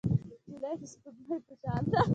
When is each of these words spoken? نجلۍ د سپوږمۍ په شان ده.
نجلۍ 0.51 0.73
د 0.79 0.81
سپوږمۍ 0.91 1.39
په 1.47 1.53
شان 1.61 1.81
ده. 1.91 1.99